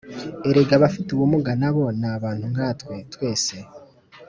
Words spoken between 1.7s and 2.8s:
bo ni abantu nka